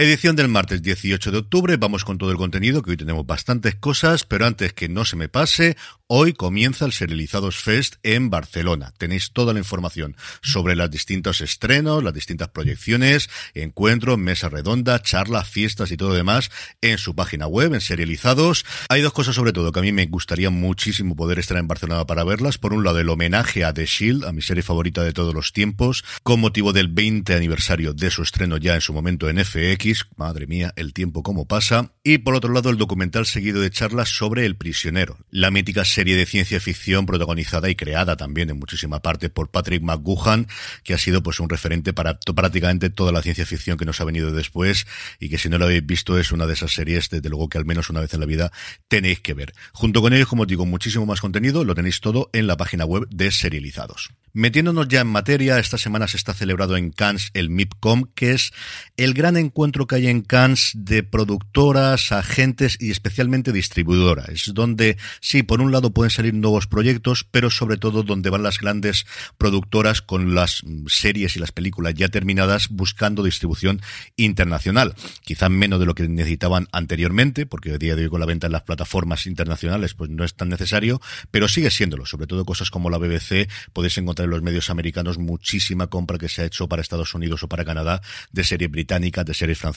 Edición 0.00 0.36
del 0.36 0.46
martes 0.46 0.80
18 0.80 1.32
de 1.32 1.38
octubre, 1.38 1.76
vamos 1.76 2.04
con 2.04 2.18
todo 2.18 2.30
el 2.30 2.36
contenido, 2.36 2.82
que 2.82 2.92
hoy 2.92 2.96
tenemos 2.96 3.26
bastantes 3.26 3.74
cosas, 3.74 4.22
pero 4.22 4.46
antes 4.46 4.72
que 4.72 4.88
no 4.88 5.04
se 5.04 5.16
me 5.16 5.28
pase, 5.28 5.76
hoy 6.06 6.34
comienza 6.34 6.84
el 6.84 6.92
Serializados 6.92 7.56
Fest 7.56 7.96
en 8.04 8.30
Barcelona. 8.30 8.94
Tenéis 8.96 9.32
toda 9.32 9.52
la 9.52 9.58
información 9.58 10.16
sobre 10.40 10.76
los 10.76 10.88
distintos 10.88 11.40
estrenos, 11.40 12.04
las 12.04 12.14
distintas 12.14 12.46
proyecciones, 12.50 13.28
encuentros, 13.54 14.18
mesa 14.18 14.48
redonda, 14.48 15.02
charlas, 15.02 15.48
fiestas 15.48 15.90
y 15.90 15.96
todo 15.96 16.14
demás 16.14 16.52
en 16.80 16.98
su 16.98 17.16
página 17.16 17.48
web, 17.48 17.74
en 17.74 17.80
Serializados. 17.80 18.64
Hay 18.90 19.02
dos 19.02 19.12
cosas 19.12 19.34
sobre 19.34 19.52
todo 19.52 19.72
que 19.72 19.80
a 19.80 19.82
mí 19.82 19.90
me 19.90 20.06
gustaría 20.06 20.50
muchísimo 20.50 21.16
poder 21.16 21.40
estar 21.40 21.56
en 21.56 21.66
Barcelona 21.66 22.06
para 22.06 22.22
verlas. 22.22 22.56
Por 22.56 22.72
un 22.72 22.84
lado, 22.84 23.00
el 23.00 23.08
homenaje 23.08 23.64
a 23.64 23.74
The 23.74 23.86
Shield, 23.86 24.26
a 24.26 24.32
mi 24.32 24.42
serie 24.42 24.62
favorita 24.62 25.02
de 25.02 25.12
todos 25.12 25.34
los 25.34 25.52
tiempos, 25.52 26.04
con 26.22 26.38
motivo 26.38 26.72
del 26.72 26.86
20 26.86 27.34
aniversario 27.34 27.94
de 27.94 28.12
su 28.12 28.22
estreno 28.22 28.58
ya 28.58 28.76
en 28.76 28.80
su 28.80 28.92
momento 28.92 29.28
en 29.28 29.44
FX 29.44 29.87
madre 30.16 30.46
mía, 30.46 30.72
el 30.76 30.92
tiempo 30.92 31.22
como 31.22 31.46
pasa, 31.46 31.92
y 32.02 32.18
por 32.18 32.34
otro 32.34 32.52
lado 32.52 32.70
el 32.70 32.76
documental 32.76 33.26
seguido 33.26 33.60
de 33.60 33.70
charlas 33.70 34.08
sobre 34.08 34.46
El 34.46 34.56
prisionero, 34.56 35.18
la 35.30 35.50
mítica 35.50 35.84
serie 35.84 36.16
de 36.16 36.26
ciencia 36.26 36.60
ficción 36.60 37.06
protagonizada 37.06 37.68
y 37.70 37.74
creada 37.74 38.16
también 38.16 38.50
en 38.50 38.58
muchísima 38.58 39.00
parte 39.00 39.30
por 39.30 39.50
Patrick 39.50 39.82
McGuhan, 39.82 40.46
que 40.84 40.94
ha 40.94 40.98
sido 40.98 41.22
pues 41.22 41.40
un 41.40 41.48
referente 41.48 41.92
para 41.92 42.18
prácticamente 42.18 42.90
toda 42.90 43.12
la 43.12 43.22
ciencia 43.22 43.46
ficción 43.46 43.78
que 43.78 43.84
nos 43.84 44.00
ha 44.00 44.04
venido 44.04 44.32
después 44.32 44.86
y 45.20 45.28
que 45.28 45.38
si 45.38 45.48
no 45.48 45.58
lo 45.58 45.64
habéis 45.64 45.86
visto 45.86 46.18
es 46.18 46.32
una 46.32 46.46
de 46.46 46.54
esas 46.54 46.72
series 46.72 47.08
desde 47.10 47.28
luego 47.28 47.48
que 47.48 47.58
al 47.58 47.64
menos 47.64 47.90
una 47.90 48.00
vez 48.00 48.12
en 48.14 48.20
la 48.20 48.26
vida 48.26 48.52
tenéis 48.88 49.20
que 49.20 49.34
ver. 49.34 49.54
Junto 49.72 50.02
con 50.02 50.12
ellos, 50.12 50.28
como 50.28 50.46
digo, 50.46 50.66
muchísimo 50.66 51.06
más 51.06 51.20
contenido, 51.20 51.64
lo 51.64 51.74
tenéis 51.74 52.00
todo 52.00 52.30
en 52.32 52.46
la 52.46 52.56
página 52.56 52.84
web 52.84 53.06
de 53.10 53.30
Serializados. 53.30 54.10
Metiéndonos 54.32 54.88
ya 54.88 55.00
en 55.00 55.06
materia, 55.06 55.58
esta 55.58 55.78
semana 55.78 56.06
se 56.06 56.16
está 56.16 56.34
celebrado 56.34 56.76
en 56.76 56.90
Cannes 56.90 57.30
el 57.34 57.50
MIPCOM, 57.50 58.04
que 58.14 58.32
es 58.32 58.52
el 58.96 59.14
gran 59.14 59.36
encuentro 59.36 59.77
que 59.86 59.96
hay 59.96 60.08
en 60.08 60.22
Cannes 60.22 60.72
de 60.74 61.02
productoras, 61.02 62.12
agentes 62.12 62.76
y 62.80 62.90
especialmente 62.90 63.52
distribuidoras. 63.52 64.28
Es 64.28 64.54
donde, 64.54 64.96
sí, 65.20 65.42
por 65.42 65.60
un 65.60 65.72
lado 65.72 65.90
pueden 65.92 66.10
salir 66.10 66.34
nuevos 66.34 66.66
proyectos, 66.66 67.24
pero 67.30 67.50
sobre 67.50 67.76
todo 67.76 68.02
donde 68.02 68.30
van 68.30 68.42
las 68.42 68.58
grandes 68.58 69.06
productoras 69.38 70.02
con 70.02 70.34
las 70.34 70.62
series 70.86 71.36
y 71.36 71.40
las 71.40 71.52
películas 71.52 71.94
ya 71.94 72.08
terminadas 72.08 72.68
buscando 72.68 73.22
distribución 73.22 73.80
internacional. 74.16 74.94
Quizá 75.22 75.48
menos 75.48 75.80
de 75.80 75.86
lo 75.86 75.94
que 75.94 76.08
necesitaban 76.08 76.68
anteriormente, 76.72 77.46
porque 77.46 77.72
a 77.72 77.78
día 77.78 77.96
de 77.96 78.04
hoy 78.04 78.08
con 78.10 78.20
la 78.20 78.26
venta 78.26 78.46
en 78.46 78.52
las 78.52 78.62
plataformas 78.62 79.26
internacionales 79.26 79.94
pues 79.94 80.10
no 80.10 80.24
es 80.24 80.34
tan 80.34 80.48
necesario, 80.48 81.00
pero 81.30 81.48
sigue 81.48 81.70
siéndolo. 81.70 82.06
Sobre 82.06 82.26
todo 82.26 82.44
cosas 82.44 82.70
como 82.70 82.90
la 82.90 82.98
BBC 82.98 83.48
podéis 83.72 83.98
encontrar 83.98 84.28
los 84.28 84.42
medios 84.42 84.70
americanos 84.70 85.18
muchísima 85.18 85.86
compra 85.86 86.18
que 86.18 86.28
se 86.28 86.42
ha 86.42 86.44
hecho 86.44 86.68
para 86.68 86.82
Estados 86.82 87.14
Unidos 87.14 87.42
o 87.42 87.48
para 87.48 87.64
Canadá 87.64 88.00
de 88.32 88.44
series 88.44 88.70
británicas, 88.70 89.24
de 89.24 89.34
series 89.34 89.58
francesas 89.58 89.67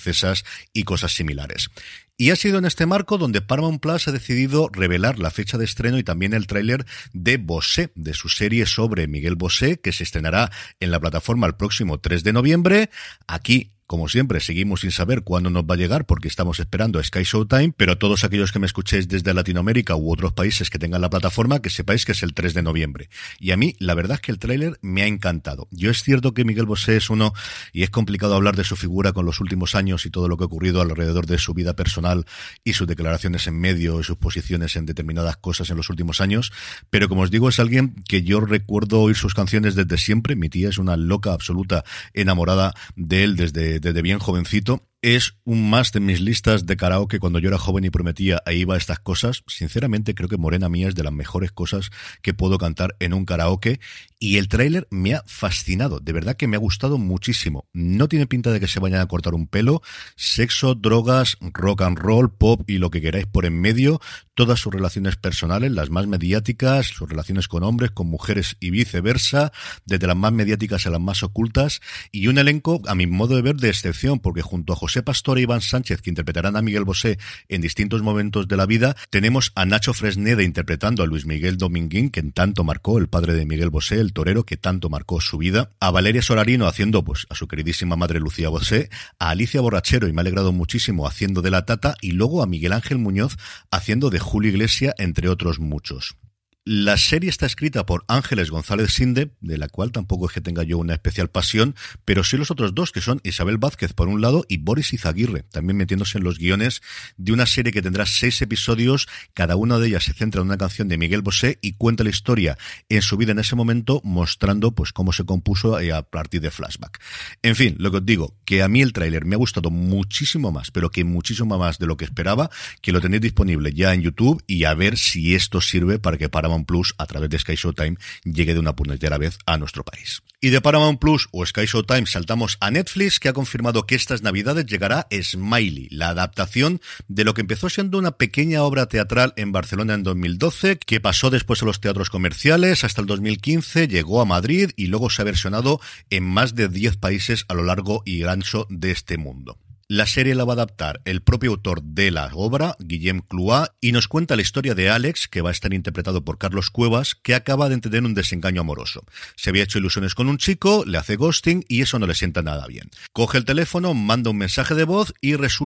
y 0.73 0.83
cosas 0.83 1.13
similares. 1.13 1.69
Y 2.17 2.29
ha 2.29 2.35
sido 2.35 2.59
en 2.59 2.65
este 2.65 2.85
marco 2.85 3.17
donde 3.17 3.41
Paramount 3.41 3.81
Plus 3.81 4.07
ha 4.07 4.11
decidido 4.11 4.69
revelar 4.71 5.17
la 5.17 5.31
fecha 5.31 5.57
de 5.57 5.65
estreno 5.65 5.97
y 5.97 6.03
también 6.03 6.33
el 6.33 6.45
tráiler 6.45 6.85
de 7.13 7.37
Bosé, 7.37 7.91
de 7.95 8.13
su 8.13 8.29
serie 8.29 8.67
sobre 8.67 9.07
Miguel 9.07 9.35
Bosé, 9.35 9.79
que 9.79 9.91
se 9.91 10.03
estrenará 10.03 10.51
en 10.79 10.91
la 10.91 10.99
plataforma 10.99 11.47
el 11.47 11.55
próximo 11.55 11.99
3 11.99 12.23
de 12.23 12.33
noviembre. 12.33 12.89
Aquí 13.25 13.71
como 13.91 14.07
siempre, 14.07 14.39
seguimos 14.39 14.79
sin 14.79 14.91
saber 14.91 15.21
cuándo 15.21 15.49
nos 15.49 15.63
va 15.63 15.73
a 15.73 15.77
llegar 15.77 16.05
porque 16.05 16.29
estamos 16.29 16.61
esperando 16.61 16.97
a 16.97 17.03
Sky 17.03 17.23
Showtime, 17.23 17.73
pero 17.75 17.97
todos 17.97 18.23
aquellos 18.23 18.53
que 18.53 18.59
me 18.59 18.65
escuchéis 18.65 19.09
desde 19.09 19.33
Latinoamérica 19.33 19.97
u 19.97 20.13
otros 20.13 20.31
países 20.31 20.69
que 20.69 20.79
tengan 20.79 21.01
la 21.01 21.09
plataforma, 21.09 21.61
que 21.61 21.69
sepáis 21.69 22.05
que 22.05 22.13
es 22.13 22.23
el 22.23 22.33
3 22.33 22.53
de 22.53 22.61
noviembre. 22.61 23.09
Y 23.37 23.51
a 23.51 23.57
mí, 23.57 23.75
la 23.79 23.93
verdad 23.93 24.15
es 24.15 24.21
que 24.21 24.31
el 24.31 24.39
tráiler 24.39 24.79
me 24.81 25.01
ha 25.01 25.07
encantado. 25.07 25.67
Yo 25.71 25.91
es 25.91 26.03
cierto 26.03 26.33
que 26.33 26.45
Miguel 26.45 26.67
Bosé 26.67 26.95
es 26.95 27.09
uno, 27.09 27.33
y 27.73 27.83
es 27.83 27.89
complicado 27.89 28.33
hablar 28.33 28.55
de 28.55 28.63
su 28.63 28.77
figura 28.77 29.11
con 29.11 29.25
los 29.25 29.41
últimos 29.41 29.75
años 29.75 30.05
y 30.05 30.09
todo 30.09 30.29
lo 30.29 30.37
que 30.37 30.45
ha 30.45 30.47
ocurrido 30.47 30.79
alrededor 30.79 31.25
de 31.25 31.37
su 31.37 31.53
vida 31.53 31.73
personal 31.73 32.25
y 32.63 32.71
sus 32.71 32.87
declaraciones 32.87 33.45
en 33.47 33.59
medio 33.59 33.99
y 33.99 34.05
sus 34.05 34.15
posiciones 34.15 34.77
en 34.77 34.85
determinadas 34.85 35.35
cosas 35.35 35.69
en 35.69 35.75
los 35.75 35.89
últimos 35.89 36.21
años, 36.21 36.53
pero 36.89 37.09
como 37.09 37.23
os 37.23 37.31
digo, 37.31 37.49
es 37.49 37.59
alguien 37.59 37.93
que 38.07 38.23
yo 38.23 38.39
recuerdo 38.39 39.01
oír 39.01 39.17
sus 39.17 39.33
canciones 39.33 39.75
desde 39.75 39.97
siempre. 39.97 40.37
Mi 40.37 40.47
tía 40.47 40.69
es 40.69 40.77
una 40.77 40.95
loca 40.95 41.33
absoluta 41.33 41.83
enamorada 42.13 42.73
de 42.95 43.25
él 43.25 43.35
desde 43.35 43.80
desde 43.81 44.01
bien 44.01 44.19
jovencito 44.19 44.83
es 45.01 45.33
un 45.45 45.69
más 45.69 45.91
de 45.91 45.99
mis 45.99 46.21
listas 46.21 46.65
de 46.65 46.77
karaoke. 46.77 47.19
Cuando 47.19 47.39
yo 47.39 47.49
era 47.49 47.57
joven 47.57 47.85
y 47.85 47.89
prometía 47.89 48.41
e 48.45 48.55
iba 48.55 48.75
a 48.75 48.77
estas 48.77 48.99
cosas. 48.99 49.43
Sinceramente 49.47 50.13
creo 50.13 50.29
que 50.29 50.37
Morena 50.37 50.69
Mía 50.69 50.87
es 50.87 50.95
de 50.95 51.03
las 51.03 51.13
mejores 51.13 51.51
cosas 51.51 51.89
que 52.21 52.33
puedo 52.33 52.57
cantar 52.57 52.95
en 52.99 53.13
un 53.13 53.25
karaoke. 53.25 53.79
Y 54.19 54.37
el 54.37 54.47
tráiler 54.47 54.87
me 54.91 55.15
ha 55.15 55.23
fascinado, 55.25 55.99
de 55.99 56.13
verdad 56.13 56.35
que 56.35 56.47
me 56.47 56.55
ha 56.55 56.59
gustado 56.59 56.99
muchísimo. 56.99 57.67
No 57.73 58.07
tiene 58.07 58.27
pinta 58.27 58.51
de 58.51 58.59
que 58.59 58.67
se 58.67 58.79
vayan 58.79 59.01
a 59.01 59.07
cortar 59.07 59.33
un 59.33 59.47
pelo, 59.47 59.81
sexo, 60.15 60.75
drogas, 60.75 61.37
rock 61.41 61.81
and 61.81 61.97
roll, 61.97 62.31
pop 62.31 62.61
y 62.69 62.77
lo 62.77 62.91
que 62.91 63.01
queráis 63.01 63.25
por 63.25 63.45
en 63.45 63.59
medio, 63.59 63.99
todas 64.35 64.59
sus 64.59 64.71
relaciones 64.71 65.15
personales, 65.15 65.71
las 65.71 65.89
más 65.89 66.05
mediáticas, 66.05 66.85
sus 66.85 67.09
relaciones 67.09 67.47
con 67.47 67.63
hombres, 67.63 67.89
con 67.89 68.05
mujeres 68.05 68.57
y 68.59 68.69
viceversa, 68.69 69.51
desde 69.85 70.05
las 70.05 70.15
más 70.15 70.33
mediáticas 70.33 70.85
a 70.85 70.91
las 70.91 71.01
más 71.01 71.23
ocultas. 71.23 71.81
Y 72.11 72.27
un 72.27 72.37
elenco 72.37 72.79
a 72.85 72.93
mi 72.93 73.07
modo 73.07 73.35
de 73.35 73.41
ver 73.41 73.55
de 73.55 73.69
excepción 73.69 74.19
porque 74.19 74.43
junto 74.43 74.73
a 74.73 74.75
José 74.75 74.90
José 74.91 75.03
Pastor 75.03 75.37
e 75.37 75.43
Iván 75.43 75.61
Sánchez, 75.61 76.01
que 76.01 76.09
interpretarán 76.09 76.57
a 76.57 76.61
Miguel 76.61 76.83
Bosé 76.83 77.17
en 77.47 77.61
distintos 77.61 78.01
momentos 78.01 78.49
de 78.49 78.57
la 78.57 78.65
vida, 78.65 78.97
tenemos 79.09 79.53
a 79.55 79.65
Nacho 79.65 79.93
Fresneda 79.93 80.43
interpretando 80.43 81.01
a 81.01 81.05
Luis 81.05 81.25
Miguel 81.25 81.55
Dominguín, 81.55 82.09
que 82.09 82.21
tanto 82.23 82.65
marcó 82.65 82.97
el 82.97 83.07
padre 83.07 83.33
de 83.33 83.45
Miguel 83.45 83.69
Bosé, 83.69 84.01
el 84.01 84.11
torero, 84.11 84.43
que 84.43 84.57
tanto 84.57 84.89
marcó 84.89 85.21
su 85.21 85.37
vida, 85.37 85.71
a 85.79 85.91
Valeria 85.91 86.21
Solarino 86.21 86.67
haciendo 86.67 87.05
pues 87.05 87.25
a 87.29 87.35
su 87.35 87.47
queridísima 87.47 87.95
madre 87.95 88.19
Lucía 88.19 88.49
Bosé, 88.49 88.89
a 89.17 89.29
Alicia 89.29 89.61
Borrachero, 89.61 90.09
y 90.09 90.11
me 90.11 90.19
ha 90.19 90.23
alegrado 90.23 90.51
muchísimo, 90.51 91.07
haciendo 91.07 91.41
de 91.41 91.51
la 91.51 91.65
tata, 91.65 91.95
y 92.01 92.11
luego 92.11 92.43
a 92.43 92.45
Miguel 92.45 92.73
Ángel 92.73 92.97
Muñoz 92.97 93.37
haciendo 93.71 94.09
de 94.09 94.19
Julio 94.19 94.51
Iglesia, 94.51 94.93
entre 94.97 95.29
otros 95.29 95.61
muchos. 95.61 96.17
La 96.63 96.95
serie 96.95 97.27
está 97.27 97.47
escrita 97.47 97.87
por 97.87 98.05
Ángeles 98.07 98.51
González 98.51 98.93
Sinde, 98.93 99.31
de 99.41 99.57
la 99.57 99.67
cual 99.67 99.91
tampoco 99.91 100.27
es 100.27 100.31
que 100.31 100.41
tenga 100.41 100.61
yo 100.61 100.77
una 100.77 100.93
especial 100.93 101.27
pasión, 101.27 101.73
pero 102.05 102.23
sí 102.23 102.37
los 102.37 102.51
otros 102.51 102.75
dos, 102.75 102.91
que 102.91 103.01
son 103.01 103.19
Isabel 103.23 103.57
Vázquez 103.57 103.93
por 103.93 104.07
un 104.07 104.21
lado 104.21 104.45
y 104.47 104.57
Boris 104.57 104.93
Izaguirre, 104.93 105.41
también 105.51 105.77
metiéndose 105.77 106.19
en 106.19 106.23
los 106.23 106.37
guiones 106.37 106.83
de 107.17 107.31
una 107.31 107.47
serie 107.47 107.71
que 107.71 107.81
tendrá 107.81 108.05
seis 108.05 108.39
episodios, 108.43 109.07
cada 109.33 109.55
una 109.55 109.79
de 109.79 109.87
ellas 109.87 110.03
se 110.03 110.13
centra 110.13 110.41
en 110.41 110.49
una 110.49 110.59
canción 110.59 110.87
de 110.87 110.99
Miguel 110.99 111.23
Bosé 111.23 111.57
y 111.63 111.73
cuenta 111.73 112.03
la 112.03 112.11
historia 112.11 112.59
en 112.89 113.01
su 113.01 113.17
vida 113.17 113.31
en 113.31 113.39
ese 113.39 113.55
momento, 113.55 113.99
mostrando 114.03 114.75
pues 114.75 114.93
cómo 114.93 115.13
se 115.13 115.25
compuso 115.25 115.79
eh, 115.79 115.91
a 115.91 116.03
partir 116.03 116.41
de 116.41 116.51
flashback. 116.51 117.01
En 117.41 117.55
fin, 117.55 117.75
lo 117.79 117.89
que 117.89 117.97
os 117.97 118.05
digo, 118.05 118.35
que 118.45 118.61
a 118.61 118.67
mí 118.67 118.83
el 118.83 118.93
tráiler 118.93 119.25
me 119.25 119.33
ha 119.33 119.39
gustado 119.39 119.71
muchísimo 119.71 120.51
más, 120.51 120.69
pero 120.69 120.91
que 120.91 121.05
muchísimo 121.05 121.57
más 121.57 121.79
de 121.79 121.87
lo 121.87 121.97
que 121.97 122.05
esperaba, 122.05 122.51
que 122.81 122.91
lo 122.91 123.01
tenéis 123.01 123.23
disponible 123.23 123.73
ya 123.73 123.95
en 123.95 124.03
YouTube 124.03 124.43
y 124.45 124.65
a 124.65 124.75
ver 124.75 124.99
si 124.99 125.33
esto 125.33 125.59
sirve 125.59 125.97
para 125.97 126.19
que 126.19 126.29
para 126.29 126.50
Plus 126.65 126.93
a 126.97 127.05
través 127.05 127.29
de 127.29 127.39
Sky 127.39 127.55
Showtime 127.55 127.97
llegue 128.23 128.53
de 128.53 128.59
una 128.59 128.75
puñetera 128.75 129.17
vez 129.17 129.37
a 129.45 129.57
nuestro 129.57 129.83
país. 129.83 130.21
Y 130.41 130.49
de 130.49 130.59
Paramount 130.59 130.99
Plus 130.99 131.29
o 131.31 131.45
Sky 131.45 131.65
Showtime 131.65 132.07
saltamos 132.07 132.57
a 132.59 132.71
Netflix, 132.71 133.19
que 133.19 133.29
ha 133.29 133.33
confirmado 133.33 133.85
que 133.85 133.95
estas 133.95 134.23
navidades 134.23 134.65
llegará 134.65 135.07
Smiley, 135.11 135.87
la 135.91 136.09
adaptación 136.09 136.81
de 137.07 137.23
lo 137.23 137.33
que 137.33 137.41
empezó 137.41 137.69
siendo 137.69 137.97
una 137.97 138.11
pequeña 138.11 138.63
obra 138.63 138.87
teatral 138.87 139.33
en 139.37 139.51
Barcelona 139.51 139.93
en 139.93 140.03
2012, 140.03 140.77
que 140.77 140.99
pasó 140.99 141.29
después 141.29 141.61
a 141.61 141.65
los 141.65 141.79
teatros 141.79 142.09
comerciales 142.09 142.83
hasta 142.83 143.01
el 143.01 143.07
2015, 143.07 143.87
llegó 143.87 144.19
a 144.19 144.25
Madrid 144.25 144.71
y 144.75 144.87
luego 144.87 145.09
se 145.09 145.21
ha 145.21 145.25
versionado 145.25 145.79
en 146.09 146.23
más 146.23 146.55
de 146.55 146.69
10 146.69 146.97
países 146.97 147.45
a 147.47 147.53
lo 147.53 147.63
largo 147.63 148.01
y 148.05 148.23
ancho 148.23 148.65
de 148.69 148.91
este 148.91 149.17
mundo. 149.17 149.57
La 149.93 150.05
serie 150.05 150.35
la 150.35 150.45
va 150.45 150.53
a 150.53 150.55
adaptar 150.55 151.01
el 151.03 151.21
propio 151.21 151.51
autor 151.51 151.83
de 151.83 152.11
la 152.11 152.29
obra, 152.33 152.77
Guillem 152.79 153.19
Cloua, 153.19 153.75
y 153.81 153.91
nos 153.91 154.07
cuenta 154.07 154.37
la 154.37 154.41
historia 154.41 154.73
de 154.73 154.89
Alex, 154.89 155.27
que 155.27 155.41
va 155.41 155.49
a 155.49 155.51
estar 155.51 155.73
interpretado 155.73 156.23
por 156.23 156.37
Carlos 156.37 156.69
Cuevas, 156.69 157.13
que 157.13 157.35
acaba 157.35 157.67
de 157.67 157.77
tener 157.79 158.05
un 158.05 158.13
desengaño 158.13 158.61
amoroso. 158.61 159.03
Se 159.35 159.49
había 159.49 159.63
hecho 159.63 159.79
ilusiones 159.79 160.15
con 160.15 160.29
un 160.29 160.37
chico, 160.37 160.85
le 160.87 160.97
hace 160.97 161.17
ghosting 161.17 161.65
y 161.67 161.81
eso 161.81 161.99
no 161.99 162.07
le 162.07 162.15
sienta 162.15 162.41
nada 162.41 162.67
bien. 162.67 162.89
Coge 163.11 163.37
el 163.37 163.43
teléfono, 163.43 163.93
manda 163.93 164.29
un 164.29 164.37
mensaje 164.37 164.75
de 164.75 164.85
voz 164.85 165.13
y 165.19 165.35
resulta 165.35 165.69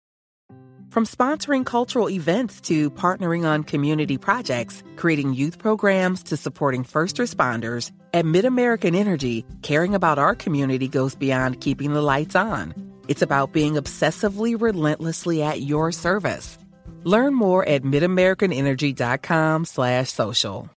From 0.89 1.05
sponsoring 1.05 1.65
cultural 1.67 2.09
events 2.09 2.59
to 2.63 2.89
partnering 2.93 3.45
on 3.45 3.65
community 3.65 4.17
projects, 4.17 4.83
creating 4.97 5.35
youth 5.35 5.59
programs 5.59 6.23
to 6.23 6.39
supporting 6.39 6.85
first 6.85 7.19
responders, 7.19 7.93
at 8.15 8.25
MidAmerican 8.25 8.97
Energy, 8.97 9.45
caring 9.61 9.95
about 9.95 10.19
our 10.19 10.35
community 10.35 10.89
goes 10.89 11.15
beyond 11.15 11.61
keeping 11.61 11.93
the 11.93 12.01
lights 12.01 12.35
on. 12.35 12.86
It's 13.09 13.23
about 13.23 13.53
being 13.53 13.75
obsessively 13.75 14.55
relentlessly 14.61 15.43
at 15.43 15.61
your 15.63 15.93
service. 15.93 16.59
Learn 17.05 17.35
more 17.35 17.69
at 17.69 17.83
midamericanenergy.com 17.83 19.65
slash 19.65 20.11
social. 20.11 20.71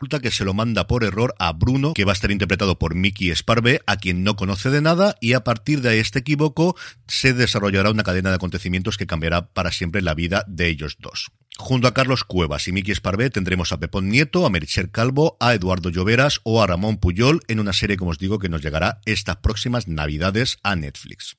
Resulta 0.00 0.20
que 0.20 0.30
se 0.30 0.46
lo 0.46 0.54
manda 0.54 0.86
por 0.86 1.04
error 1.04 1.34
a 1.38 1.52
Bruno, 1.52 1.92
que 1.92 2.06
va 2.06 2.12
a 2.12 2.14
estar 2.14 2.30
interpretado 2.30 2.78
por 2.78 2.94
Mickey 2.94 3.34
Sparve, 3.36 3.82
a 3.86 3.98
quien 3.98 4.24
no 4.24 4.34
conoce 4.34 4.70
de 4.70 4.80
nada, 4.80 5.14
y 5.20 5.34
a 5.34 5.44
partir 5.44 5.82
de 5.82 6.00
este 6.00 6.20
equívoco 6.20 6.74
se 7.06 7.34
desarrollará 7.34 7.90
una 7.90 8.02
cadena 8.02 8.30
de 8.30 8.36
acontecimientos 8.36 8.96
que 8.96 9.06
cambiará 9.06 9.48
para 9.52 9.70
siempre 9.70 10.00
la 10.00 10.14
vida 10.14 10.42
de 10.48 10.68
ellos 10.68 10.96
dos. 11.00 11.32
Junto 11.58 11.86
a 11.86 11.92
Carlos 11.92 12.24
Cuevas 12.24 12.66
y 12.66 12.72
Mickey 12.72 12.94
Sparvé 12.94 13.28
tendremos 13.28 13.72
a 13.72 13.78
Pepón 13.78 14.08
Nieto, 14.08 14.46
a 14.46 14.50
Mericher 14.50 14.90
Calvo, 14.90 15.36
a 15.38 15.52
Eduardo 15.52 15.90
Lloveras 15.90 16.40
o 16.44 16.62
a 16.62 16.66
Ramón 16.66 16.96
Puyol 16.96 17.42
en 17.48 17.60
una 17.60 17.74
serie, 17.74 17.98
como 17.98 18.12
os 18.12 18.18
digo, 18.18 18.38
que 18.38 18.48
nos 18.48 18.62
llegará 18.62 19.02
estas 19.04 19.36
próximas 19.36 19.86
navidades 19.86 20.56
a 20.62 20.76
Netflix. 20.76 21.36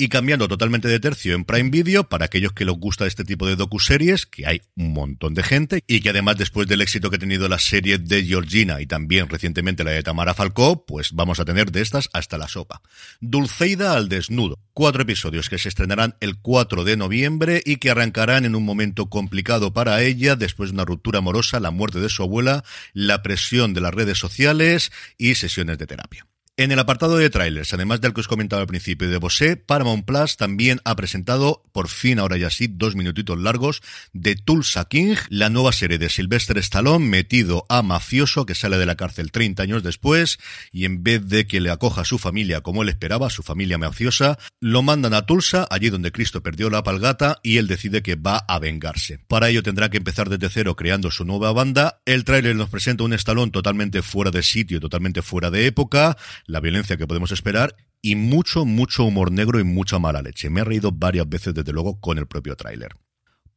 Y 0.00 0.10
cambiando 0.10 0.46
totalmente 0.46 0.86
de 0.86 1.00
tercio 1.00 1.34
en 1.34 1.44
Prime 1.44 1.70
Video, 1.70 2.04
para 2.04 2.26
aquellos 2.26 2.52
que 2.52 2.64
les 2.64 2.76
gusta 2.76 3.04
este 3.04 3.24
tipo 3.24 3.48
de 3.48 3.56
docuseries, 3.56 4.26
que 4.26 4.46
hay 4.46 4.62
un 4.76 4.92
montón 4.92 5.34
de 5.34 5.42
gente, 5.42 5.82
y 5.88 6.02
que 6.02 6.10
además 6.10 6.36
después 6.36 6.68
del 6.68 6.82
éxito 6.82 7.10
que 7.10 7.16
ha 7.16 7.18
tenido 7.18 7.48
la 7.48 7.58
serie 7.58 7.98
de 7.98 8.22
Georgina 8.22 8.80
y 8.80 8.86
también 8.86 9.28
recientemente 9.28 9.82
la 9.82 9.90
de 9.90 10.04
Tamara 10.04 10.34
Falcó, 10.34 10.86
pues 10.86 11.10
vamos 11.14 11.40
a 11.40 11.44
tener 11.44 11.72
de 11.72 11.80
estas 11.80 12.10
hasta 12.12 12.38
la 12.38 12.46
sopa. 12.46 12.80
Dulceida 13.20 13.94
al 13.94 14.08
desnudo. 14.08 14.60
Cuatro 14.72 15.02
episodios 15.02 15.48
que 15.48 15.58
se 15.58 15.68
estrenarán 15.68 16.14
el 16.20 16.38
4 16.38 16.84
de 16.84 16.96
noviembre 16.96 17.60
y 17.64 17.78
que 17.78 17.90
arrancarán 17.90 18.44
en 18.44 18.54
un 18.54 18.64
momento 18.64 19.10
complicado 19.10 19.72
para 19.72 20.00
ella, 20.02 20.36
después 20.36 20.70
de 20.70 20.74
una 20.74 20.84
ruptura 20.84 21.18
amorosa, 21.18 21.58
la 21.58 21.72
muerte 21.72 21.98
de 21.98 22.08
su 22.08 22.22
abuela, 22.22 22.62
la 22.92 23.24
presión 23.24 23.74
de 23.74 23.80
las 23.80 23.94
redes 23.94 24.18
sociales 24.18 24.92
y 25.18 25.34
sesiones 25.34 25.76
de 25.76 25.88
terapia. 25.88 26.24
En 26.60 26.72
el 26.72 26.80
apartado 26.80 27.16
de 27.16 27.30
trailers, 27.30 27.72
además 27.72 28.00
del 28.00 28.12
que 28.12 28.20
os 28.20 28.26
comentaba 28.26 28.62
al 28.62 28.66
principio 28.66 29.08
de 29.08 29.18
Bosé, 29.18 29.56
Paramount 29.56 30.04
Plus 30.04 30.36
también 30.36 30.80
ha 30.84 30.96
presentado, 30.96 31.62
por 31.70 31.86
fin 31.86 32.18
ahora 32.18 32.36
ya 32.36 32.50
sí, 32.50 32.66
dos 32.68 32.96
minutitos 32.96 33.38
largos, 33.38 33.80
de 34.12 34.34
Tulsa 34.34 34.86
King, 34.86 35.14
la 35.28 35.50
nueva 35.50 35.70
serie 35.70 35.98
de 35.98 36.08
Sylvester 36.08 36.58
Stallone 36.58 37.06
metido 37.06 37.64
a 37.68 37.82
mafioso 37.82 38.44
que 38.44 38.56
sale 38.56 38.76
de 38.76 38.86
la 38.86 38.96
cárcel 38.96 39.30
30 39.30 39.62
años 39.62 39.84
después 39.84 40.40
y 40.72 40.84
en 40.84 41.04
vez 41.04 41.28
de 41.28 41.46
que 41.46 41.60
le 41.60 41.70
acoja 41.70 42.00
a 42.00 42.04
su 42.04 42.18
familia 42.18 42.60
como 42.60 42.82
él 42.82 42.88
esperaba, 42.88 43.30
su 43.30 43.44
familia 43.44 43.78
mafiosa, 43.78 44.36
lo 44.58 44.82
mandan 44.82 45.14
a 45.14 45.26
Tulsa, 45.26 45.68
allí 45.70 45.90
donde 45.90 46.10
Cristo 46.10 46.42
perdió 46.42 46.70
la 46.70 46.82
palgata 46.82 47.38
y 47.44 47.58
él 47.58 47.68
decide 47.68 48.02
que 48.02 48.16
va 48.16 48.38
a 48.38 48.58
vengarse. 48.58 49.20
Para 49.28 49.48
ello 49.48 49.62
tendrá 49.62 49.90
que 49.90 49.98
empezar 49.98 50.28
desde 50.28 50.48
cero 50.48 50.74
creando 50.74 51.12
su 51.12 51.24
nueva 51.24 51.52
banda. 51.52 52.00
El 52.04 52.24
trailer 52.24 52.56
nos 52.56 52.68
presenta 52.68 53.04
un 53.04 53.12
Stallone 53.12 53.52
totalmente 53.52 54.02
fuera 54.02 54.32
de 54.32 54.42
sitio, 54.42 54.80
totalmente 54.80 55.22
fuera 55.22 55.52
de 55.52 55.66
época, 55.66 56.16
la 56.48 56.60
violencia 56.60 56.96
que 56.96 57.06
podemos 57.06 57.30
esperar 57.30 57.76
y 58.00 58.16
mucho, 58.16 58.64
mucho 58.64 59.04
humor 59.04 59.30
negro 59.30 59.60
y 59.60 59.64
mucha 59.64 59.98
mala 59.98 60.22
leche. 60.22 60.50
Me 60.50 60.62
he 60.62 60.64
reído 60.64 60.90
varias 60.90 61.28
veces, 61.28 61.54
desde 61.54 61.72
luego, 61.72 62.00
con 62.00 62.18
el 62.18 62.26
propio 62.26 62.56
tráiler. 62.56 62.92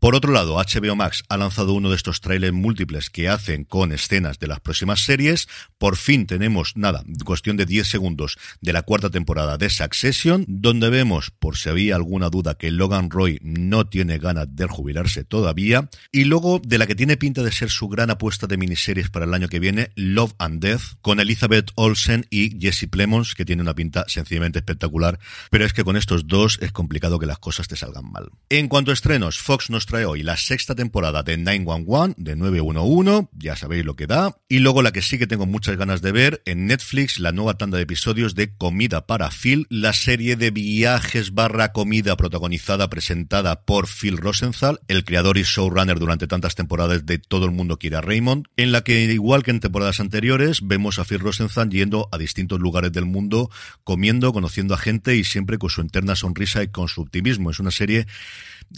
Por 0.01 0.15
otro 0.15 0.33
lado, 0.33 0.55
HBO 0.55 0.95
Max 0.95 1.23
ha 1.29 1.37
lanzado 1.37 1.73
uno 1.73 1.91
de 1.91 1.95
estos 1.95 2.21
trailers 2.21 2.55
múltiples 2.55 3.11
que 3.11 3.29
hacen 3.29 3.65
con 3.65 3.91
escenas 3.91 4.39
de 4.39 4.47
las 4.47 4.59
próximas 4.59 5.05
series. 5.05 5.47
Por 5.77 5.95
fin 5.95 6.25
tenemos, 6.25 6.75
nada, 6.75 7.03
cuestión 7.23 7.55
de 7.55 7.67
10 7.67 7.87
segundos 7.87 8.39
de 8.61 8.73
la 8.73 8.81
cuarta 8.81 9.11
temporada 9.11 9.59
de 9.59 9.69
Succession, 9.69 10.43
donde 10.47 10.89
vemos, 10.89 11.29
por 11.29 11.55
si 11.55 11.69
había 11.69 11.97
alguna 11.97 12.31
duda, 12.31 12.55
que 12.55 12.71
Logan 12.71 13.11
Roy 13.11 13.37
no 13.43 13.85
tiene 13.85 14.17
ganas 14.17 14.47
de 14.49 14.65
jubilarse 14.65 15.23
todavía. 15.23 15.87
Y 16.11 16.23
luego, 16.23 16.59
de 16.65 16.79
la 16.79 16.87
que 16.87 16.95
tiene 16.95 17.15
pinta 17.15 17.43
de 17.43 17.51
ser 17.51 17.69
su 17.69 17.87
gran 17.87 18.09
apuesta 18.09 18.47
de 18.47 18.57
miniseries 18.57 19.11
para 19.11 19.25
el 19.25 19.33
año 19.35 19.49
que 19.49 19.59
viene, 19.59 19.91
Love 19.93 20.33
and 20.39 20.63
Death, 20.63 20.81
con 21.01 21.19
Elizabeth 21.19 21.69
Olsen 21.75 22.25
y 22.31 22.59
Jesse 22.59 22.87
Plemons, 22.89 23.35
que 23.35 23.45
tiene 23.45 23.61
una 23.61 23.75
pinta 23.75 24.05
sencillamente 24.07 24.57
espectacular. 24.57 25.19
Pero 25.51 25.63
es 25.63 25.73
que 25.73 25.83
con 25.83 25.95
estos 25.95 26.25
dos 26.25 26.57
es 26.59 26.71
complicado 26.71 27.19
que 27.19 27.27
las 27.27 27.37
cosas 27.37 27.67
te 27.67 27.75
salgan 27.75 28.11
mal. 28.11 28.31
En 28.49 28.67
cuanto 28.67 28.89
a 28.89 28.95
estrenos, 28.95 29.37
Fox 29.37 29.69
nos 29.69 29.90
trae 29.91 30.05
hoy 30.05 30.23
la 30.23 30.37
sexta 30.37 30.73
temporada 30.73 31.21
de 31.21 31.37
911, 31.37 32.15
de 32.17 32.37
911, 32.37 33.27
ya 33.33 33.57
sabéis 33.57 33.83
lo 33.83 33.97
que 33.97 34.07
da. 34.07 34.37
Y 34.47 34.59
luego 34.59 34.81
la 34.81 34.93
que 34.93 35.01
sí 35.01 35.19
que 35.19 35.27
tengo 35.27 35.45
muchas 35.45 35.75
ganas 35.75 36.01
de 36.01 36.13
ver, 36.13 36.41
en 36.45 36.65
Netflix, 36.65 37.19
la 37.19 37.33
nueva 37.33 37.55
tanda 37.55 37.75
de 37.75 37.83
episodios 37.83 38.33
de 38.33 38.55
Comida 38.55 39.05
para 39.05 39.29
Phil, 39.31 39.67
la 39.69 39.91
serie 39.91 40.37
de 40.37 40.49
viajes 40.49 41.33
barra 41.33 41.73
comida 41.73 42.15
protagonizada, 42.15 42.89
presentada 42.89 43.65
por 43.65 43.89
Phil 43.89 44.15
Rosenthal, 44.15 44.79
el 44.87 45.03
creador 45.03 45.37
y 45.37 45.43
showrunner 45.43 45.99
durante 45.99 46.25
tantas 46.25 46.55
temporadas 46.55 47.05
de 47.05 47.19
Todo 47.19 47.43
el 47.43 47.51
mundo 47.51 47.77
quiere 47.77 47.97
a 47.97 48.01
Raymond, 48.01 48.45
en 48.55 48.71
la 48.71 48.85
que, 48.85 49.03
igual 49.03 49.43
que 49.43 49.51
en 49.51 49.59
temporadas 49.59 49.99
anteriores, 49.99 50.61
vemos 50.63 50.99
a 50.99 51.03
Phil 51.03 51.19
Rosenthal 51.19 51.69
yendo 51.69 52.07
a 52.13 52.17
distintos 52.17 52.61
lugares 52.61 52.93
del 52.93 53.05
mundo, 53.05 53.49
comiendo, 53.83 54.31
conociendo 54.31 54.73
a 54.73 54.77
gente 54.77 55.17
y 55.17 55.25
siempre 55.25 55.57
con 55.57 55.69
su 55.69 55.81
interna 55.81 56.15
sonrisa 56.15 56.63
y 56.63 56.69
con 56.69 56.87
su 56.87 57.01
optimismo. 57.01 57.51
Es 57.51 57.59
una 57.59 57.71
serie 57.71 58.07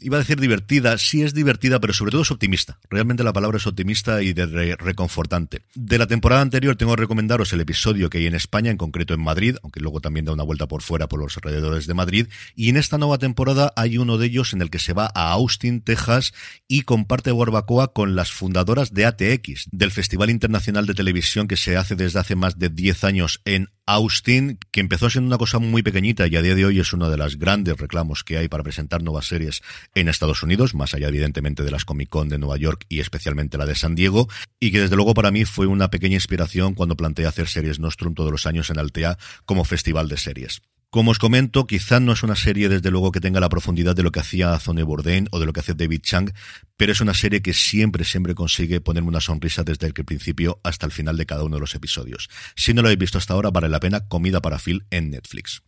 iba 0.02 0.18
a 0.18 0.20
decir 0.20 0.40
divertida, 0.40 0.98
sí 1.04 1.24
es 1.24 1.34
divertida, 1.34 1.80
pero 1.80 1.94
sobre 1.94 2.12
todo 2.12 2.22
es 2.22 2.32
optimista. 2.32 2.80
Realmente 2.90 3.24
la 3.24 3.34
palabra 3.34 3.58
es 3.58 3.68
optimista 3.68 4.22
y 4.22 4.34
de 4.34 4.76
reconfortante. 4.76 5.62
De 5.76 5.98
la 5.98 6.08
temporada 6.08 6.42
anterior 6.42 6.76
tengo 6.76 6.96
que 6.96 7.02
recomendaros 7.02 7.54
el 7.54 7.62
episodio 7.62 8.10
que 8.10 8.20
hay 8.20 8.28
en 8.28 8.36
España, 8.36 8.72
en 8.72 8.78
concreto 8.78 9.14
en 9.14 9.22
Madrid, 9.22 9.58
aunque 9.64 9.80
luego 9.80 10.02
también 10.02 10.26
da 10.26 10.34
una 10.34 10.44
vuelta 10.44 10.68
por 10.68 10.82
fuera 10.82 11.08
por 11.08 11.20
los 11.20 11.36
alrededores 11.38 11.88
de 11.88 11.94
Madrid. 11.94 12.28
Y 12.56 12.70
en 12.70 12.78
esta 12.78 12.98
nueva 12.98 13.18
temporada 13.18 13.74
hay 13.76 13.98
uno 13.98 14.18
de 14.18 14.28
ellos 14.28 14.54
en 14.54 14.62
el 14.62 14.70
que 14.70 14.80
se 14.80 14.94
va 14.94 15.12
a 15.14 15.32
Austin, 15.32 15.82
Texas, 15.82 16.34
y 16.68 16.82
comparte 16.82 17.32
barbacoa 17.32 17.94
con 17.94 18.16
las 18.16 18.32
fundadoras 18.32 18.94
de 18.94 19.06
ATX, 19.06 19.68
del 19.72 19.92
Festival 19.92 20.30
Internacional 20.30 20.86
de 20.86 20.94
Televisión 20.94 21.48
que 21.48 21.58
se 21.58 21.78
hace 21.78 21.96
desde 21.96 22.20
hace 22.20 22.36
más 22.36 22.58
de 22.58 22.70
10 22.70 23.04
años 23.04 23.42
en 23.46 23.70
Austin, 23.86 24.60
que 24.72 24.80
empezó 24.80 25.10
siendo 25.10 25.28
una 25.28 25.38
cosa 25.38 25.60
muy 25.60 25.84
pequeñita 25.84 26.28
y 26.28 26.36
a 26.38 26.42
día 26.42 26.56
de 26.56 26.66
hoy 26.66 26.80
es 26.80 26.94
uno 26.94 27.10
de 27.10 27.18
los 27.18 27.38
grandes 27.38 27.78
reclamos 27.78 28.24
que 28.24 28.38
hay 28.38 28.48
para 28.48 28.64
presentar 28.64 29.04
nuevas 29.04 29.28
series 29.28 29.62
en 29.94 30.08
Estados 30.08 30.42
Unidos, 30.44 30.74
más 30.74 30.93
allá 30.94 31.08
evidentemente 31.08 31.64
de 31.64 31.72
las 31.72 31.86
Comic 31.86 32.10
Con 32.10 32.30
de 32.30 32.38
Nueva 32.38 32.58
York 32.58 32.86
y 32.90 33.00
especialmente 33.00 33.58
la 33.58 33.66
de 33.66 33.76
San 33.76 33.96
Diego, 33.96 34.28
y 34.60 34.72
que 34.72 34.82
desde 34.82 34.96
luego 34.96 35.14
para 35.14 35.32
mí 35.32 35.46
fue 35.46 35.68
una 35.68 35.90
pequeña 35.90 36.16
inspiración 36.16 36.74
cuando 36.74 36.96
planteé 36.96 37.26
hacer 37.26 37.48
series 37.48 37.80
Nostrum 37.80 38.14
todos 38.14 38.32
los 38.32 38.46
años 38.46 38.70
en 38.70 38.80
Altea 38.80 39.18
como 39.46 39.66
festival 39.66 40.08
de 40.08 40.18
series. 40.18 40.62
Como 40.94 41.10
os 41.10 41.18
comento, 41.18 41.66
quizá 41.66 42.00
no 42.00 42.12
es 42.12 42.22
una 42.22 42.36
serie 42.36 42.70
desde 42.70 42.92
luego 42.92 43.12
que 43.12 43.20
tenga 43.20 43.40
la 43.40 43.50
profundidad 43.50 43.96
de 43.96 44.04
lo 44.04 44.12
que 44.12 44.20
hacía 44.20 44.60
Zone 44.60 44.84
Bourdain 44.84 45.28
o 45.32 45.40
de 45.40 45.48
lo 45.48 45.52
que 45.52 45.62
hace 45.62 45.74
David 45.74 46.02
Chang, 46.04 46.32
pero 46.78 46.92
es 46.92 47.02
una 47.02 47.16
serie 47.16 47.42
que 47.42 47.56
siempre, 47.56 48.06
siempre 48.06 48.36
consigue 48.36 48.80
ponerme 48.80 49.10
una 49.10 49.20
sonrisa 49.20 49.64
desde 49.64 49.88
el 49.88 49.94
principio 49.94 50.60
hasta 50.64 50.86
el 50.86 50.92
final 50.92 51.18
de 51.18 51.26
cada 51.26 51.46
uno 51.46 51.56
de 51.56 51.62
los 51.62 51.74
episodios. 51.74 52.30
Si 52.56 52.76
no 52.76 52.84
lo 52.84 52.90
habéis 52.90 53.00
visto 53.00 53.18
hasta 53.18 53.34
ahora, 53.34 53.50
vale 53.50 53.70
la 53.70 53.80
pena 53.80 54.08
Comida 54.08 54.40
para 54.40 54.60
Phil 54.60 54.86
en 54.92 55.10
Netflix. 55.10 55.64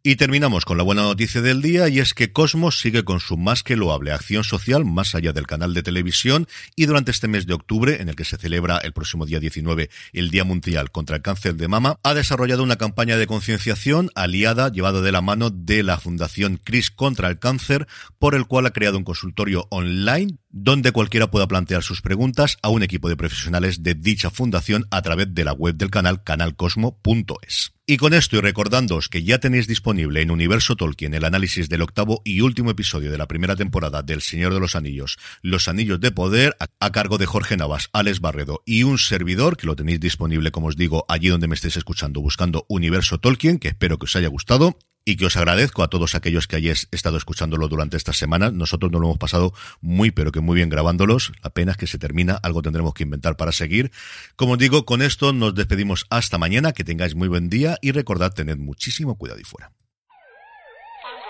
Y 0.00 0.14
terminamos 0.14 0.64
con 0.64 0.78
la 0.78 0.84
buena 0.84 1.02
noticia 1.02 1.42
del 1.42 1.60
día 1.60 1.88
y 1.88 1.98
es 1.98 2.14
que 2.14 2.32
Cosmos 2.32 2.78
sigue 2.80 3.02
con 3.02 3.18
su 3.18 3.36
más 3.36 3.64
que 3.64 3.74
loable 3.74 4.12
acción 4.12 4.44
social 4.44 4.84
más 4.84 5.16
allá 5.16 5.32
del 5.32 5.48
canal 5.48 5.74
de 5.74 5.82
televisión 5.82 6.46
y 6.76 6.86
durante 6.86 7.10
este 7.10 7.26
mes 7.26 7.48
de 7.48 7.54
octubre, 7.54 8.00
en 8.00 8.08
el 8.08 8.14
que 8.14 8.24
se 8.24 8.36
celebra 8.36 8.78
el 8.78 8.92
próximo 8.92 9.26
día 9.26 9.40
19 9.40 9.90
el 10.12 10.30
Día 10.30 10.44
Mundial 10.44 10.92
contra 10.92 11.16
el 11.16 11.22
Cáncer 11.22 11.56
de 11.56 11.66
Mama, 11.66 11.98
ha 12.04 12.14
desarrollado 12.14 12.62
una 12.62 12.76
campaña 12.76 13.16
de 13.16 13.26
concienciación 13.26 14.10
aliada, 14.14 14.70
llevada 14.70 15.00
de 15.00 15.10
la 15.10 15.20
mano 15.20 15.50
de 15.50 15.82
la 15.82 15.98
Fundación 15.98 16.60
CRIS 16.62 16.92
contra 16.92 17.28
el 17.28 17.40
Cáncer, 17.40 17.88
por 18.20 18.36
el 18.36 18.46
cual 18.46 18.66
ha 18.66 18.70
creado 18.70 18.98
un 18.98 19.04
consultorio 19.04 19.66
online 19.70 20.38
donde 20.62 20.92
cualquiera 20.92 21.30
pueda 21.30 21.46
plantear 21.46 21.82
sus 21.82 22.02
preguntas 22.02 22.58
a 22.62 22.68
un 22.68 22.82
equipo 22.82 23.08
de 23.08 23.16
profesionales 23.16 23.82
de 23.82 23.94
dicha 23.94 24.30
fundación 24.30 24.86
a 24.90 25.02
través 25.02 25.32
de 25.32 25.44
la 25.44 25.52
web 25.52 25.76
del 25.76 25.90
canal 25.90 26.22
canalcosmo.es. 26.24 27.72
Y 27.86 27.96
con 27.96 28.12
esto 28.12 28.36
y 28.36 28.40
recordándoos 28.40 29.08
que 29.08 29.22
ya 29.22 29.38
tenéis 29.38 29.66
disponible 29.66 30.20
en 30.20 30.30
Universo 30.30 30.76
Tolkien 30.76 31.14
el 31.14 31.24
análisis 31.24 31.70
del 31.70 31.80
octavo 31.80 32.20
y 32.22 32.42
último 32.42 32.70
episodio 32.70 33.10
de 33.10 33.16
la 33.16 33.28
primera 33.28 33.56
temporada 33.56 34.02
del 34.02 34.20
Señor 34.20 34.52
de 34.52 34.60
los 34.60 34.76
Anillos, 34.76 35.16
Los 35.40 35.68
Anillos 35.68 35.98
de 36.00 36.10
Poder, 36.10 36.54
a, 36.58 36.90
cargo 36.90 37.16
de 37.16 37.24
Jorge 37.24 37.56
Navas, 37.56 37.88
Alex 37.92 38.20
Barredo 38.20 38.62
y 38.66 38.82
un 38.82 38.98
servidor, 38.98 39.56
que 39.56 39.66
lo 39.66 39.76
tenéis 39.76 40.00
disponible, 40.00 40.50
como 40.50 40.66
os 40.66 40.76
digo, 40.76 41.06
allí 41.08 41.28
donde 41.28 41.48
me 41.48 41.54
estéis 41.54 41.78
escuchando, 41.78 42.20
buscando 42.20 42.66
Universo 42.68 43.18
Tolkien, 43.18 43.58
que 43.58 43.68
espero 43.68 43.98
que 43.98 44.04
os 44.04 44.16
haya 44.16 44.28
gustado 44.28 44.76
y 45.08 45.16
que 45.16 45.24
os 45.24 45.38
agradezco 45.38 45.82
a 45.82 45.88
todos 45.88 46.14
aquellos 46.14 46.46
que 46.46 46.56
hayáis 46.56 46.86
estado 46.90 47.16
escuchándolo 47.16 47.66
durante 47.68 47.96
esta 47.96 48.12
semana. 48.12 48.50
Nosotros 48.50 48.92
nos 48.92 49.00
lo 49.00 49.06
hemos 49.06 49.18
pasado 49.18 49.54
muy, 49.80 50.10
pero 50.10 50.32
que 50.32 50.40
muy 50.40 50.56
bien 50.56 50.68
grabándolos. 50.68 51.32
Apenas 51.40 51.78
que 51.78 51.86
se 51.86 51.98
termina, 51.98 52.34
algo 52.42 52.60
tendremos 52.60 52.92
que 52.92 53.04
inventar 53.04 53.38
para 53.38 53.52
seguir. 53.52 53.90
Como 54.36 54.52
os 54.52 54.58
digo, 54.58 54.84
con 54.84 55.00
esto 55.00 55.32
nos 55.32 55.54
despedimos 55.54 56.04
hasta 56.10 56.36
mañana. 56.36 56.72
Que 56.72 56.84
tengáis 56.84 57.14
muy 57.14 57.28
buen 57.28 57.48
día 57.48 57.78
y 57.80 57.92
recordad 57.92 58.34
tener 58.34 58.58
muchísimo 58.58 59.16
cuidado 59.16 59.40
y 59.40 59.44
fuera. 59.44 59.72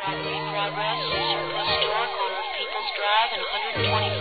Broadway, 0.03 0.43
progress, 0.51 0.99
historic 1.71 2.11
on 2.19 2.43
People's 2.59 2.91
Drive 2.99 3.31
and 3.31 3.45
120 3.87 4.18